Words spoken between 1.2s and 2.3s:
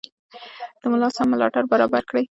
ملاتړ برابر کړئ.